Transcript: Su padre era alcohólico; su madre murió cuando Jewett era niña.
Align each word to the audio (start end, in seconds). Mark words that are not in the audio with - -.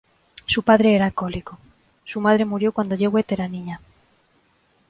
Su 0.47 0.63
padre 0.63 0.95
era 0.95 1.05
alcohólico; 1.05 1.59
su 2.05 2.21
madre 2.21 2.43
murió 2.43 2.71
cuando 2.71 2.97
Jewett 2.97 3.33
era 3.33 3.47
niña. 3.47 3.79